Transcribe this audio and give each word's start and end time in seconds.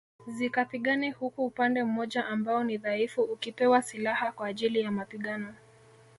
Zikapigane 0.27 1.11
huku 1.11 1.45
upande 1.45 1.83
mmoja 1.83 2.25
ambao 2.27 2.63
ni 2.63 2.77
dhaifu 2.77 3.21
ukipewa 3.21 3.81
silaha 3.81 4.31
kwa 4.31 4.47
ajili 4.47 4.81
ya 4.81 4.91
mapigano 4.91 5.55